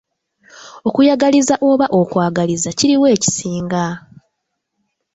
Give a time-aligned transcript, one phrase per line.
[0.87, 3.83] Okuyagaliza oba okwagaliza kiriwa ekisinga?